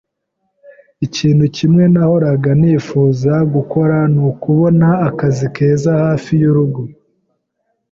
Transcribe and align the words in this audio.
Ikintu 1.05 1.45
kimwe 1.55 1.83
nahoraga 1.93 2.49
nifuza 2.59 3.33
gukora 3.53 3.97
nukubona 4.13 4.87
akazi 5.07 5.45
keza 5.55 5.91
hafi 6.03 6.31
yurugo. 6.41 6.81